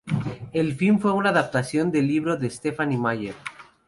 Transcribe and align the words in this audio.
El 0.51 0.73
film 0.73 0.97
fue 0.97 1.11
una 1.11 1.29
adaptación 1.29 1.91
del 1.91 2.07
libro 2.07 2.35
de 2.35 2.49
Stephenie 2.49 2.97
Meyer. 2.97 3.35